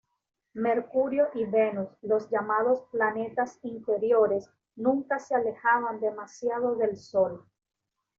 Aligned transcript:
Mercurio 0.55 1.27
y 1.35 1.45
Venus, 1.45 1.89
los 2.01 2.27
llamados 2.31 2.85
planetas 2.91 3.59
interiores, 3.61 4.49
nunca 4.75 5.19
se 5.19 5.35
alejaban 5.35 5.99
demasiado 5.99 6.75
del 6.75 6.97
sol. 6.97 7.45